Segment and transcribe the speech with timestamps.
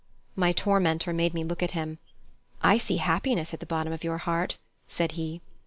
[0.35, 1.99] My tormentor made me look at him.
[2.63, 5.41] "I see happiness at the bottom of your heart," said he.